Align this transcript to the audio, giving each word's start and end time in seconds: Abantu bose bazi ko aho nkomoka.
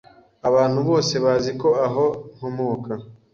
Abantu 0.49 0.79
bose 0.89 1.13
bazi 1.25 1.51
ko 1.61 1.69
aho 1.87 2.05
nkomoka. 2.35 2.91